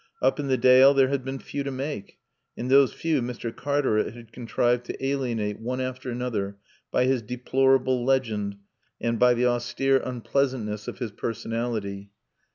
[0.19, 2.17] Up in the Dale there had been few to make,
[2.57, 3.55] and those few Mr.
[3.55, 6.57] Cartaret had contrived to alienate one after another
[6.89, 8.55] by his deplorable legend
[8.99, 12.09] and by the austere unpleasantness of his personality.